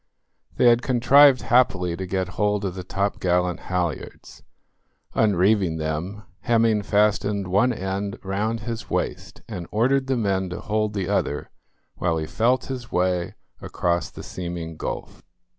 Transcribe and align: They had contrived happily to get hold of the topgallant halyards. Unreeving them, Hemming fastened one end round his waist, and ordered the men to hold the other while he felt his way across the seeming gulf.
They 0.55 0.65
had 0.65 0.81
contrived 0.81 1.43
happily 1.43 1.95
to 1.95 2.07
get 2.07 2.29
hold 2.29 2.65
of 2.65 2.73
the 2.73 2.83
topgallant 2.83 3.59
halyards. 3.59 4.41
Unreeving 5.13 5.77
them, 5.77 6.23
Hemming 6.39 6.81
fastened 6.81 7.47
one 7.47 7.71
end 7.71 8.17
round 8.23 8.61
his 8.61 8.89
waist, 8.89 9.43
and 9.47 9.67
ordered 9.69 10.07
the 10.07 10.17
men 10.17 10.49
to 10.49 10.59
hold 10.59 10.95
the 10.95 11.07
other 11.07 11.51
while 11.97 12.17
he 12.17 12.25
felt 12.25 12.65
his 12.65 12.91
way 12.91 13.35
across 13.61 14.09
the 14.09 14.23
seeming 14.23 14.75
gulf. 14.75 15.21